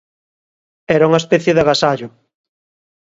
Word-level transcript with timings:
Era 0.95 1.07
unha 1.09 1.21
especie 1.23 1.53
de 1.55 1.61
agasallo. 1.63 2.07